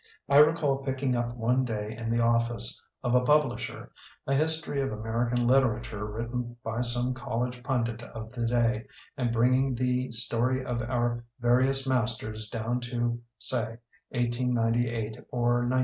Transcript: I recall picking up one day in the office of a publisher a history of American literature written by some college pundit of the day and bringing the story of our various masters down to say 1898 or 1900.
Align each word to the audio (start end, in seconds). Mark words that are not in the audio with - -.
I 0.27 0.37
recall 0.37 0.79
picking 0.79 1.15
up 1.15 1.35
one 1.37 1.63
day 1.63 1.95
in 1.95 2.09
the 2.09 2.23
office 2.23 2.81
of 3.03 3.13
a 3.13 3.21
publisher 3.21 3.91
a 4.25 4.33
history 4.33 4.81
of 4.81 4.91
American 4.91 5.45
literature 5.45 6.07
written 6.07 6.55
by 6.63 6.81
some 6.81 7.13
college 7.13 7.61
pundit 7.61 8.01
of 8.01 8.31
the 8.31 8.47
day 8.47 8.87
and 9.15 9.31
bringing 9.31 9.75
the 9.75 10.11
story 10.11 10.65
of 10.65 10.81
our 10.81 11.23
various 11.39 11.85
masters 11.87 12.49
down 12.49 12.79
to 12.79 13.21
say 13.37 13.77
1898 14.09 15.19
or 15.29 15.59
1900. 15.69 15.79